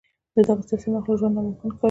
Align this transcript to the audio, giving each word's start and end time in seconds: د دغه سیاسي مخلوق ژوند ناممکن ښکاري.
د 0.35 0.37
دغه 0.47 0.63
سیاسي 0.69 0.87
مخلوق 0.93 1.17
ژوند 1.19 1.35
ناممکن 1.35 1.69
ښکاري. 1.73 1.79